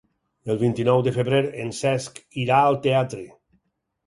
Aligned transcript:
El 0.53 0.57
vint-i-nou 0.61 1.03
de 1.07 1.13
febrer 1.17 1.41
en 1.65 1.69
Cesc 1.81 2.23
irà 2.45 2.63
al 2.71 2.81
teatre. 2.89 3.23